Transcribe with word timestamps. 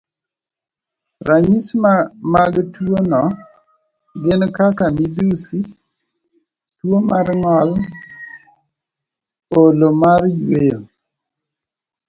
Ranyisi 1.27 1.73
mag 2.33 2.53
tuwono 2.73 3.21
gin 4.23 4.41
kaka 4.57 4.85
midhusi, 4.95 5.59
tuwo 6.77 6.97
mar 7.09 7.27
ng'ol, 7.39 7.69
olo 9.61 9.87
mar 10.01 10.21
yweyo, 10.45 10.79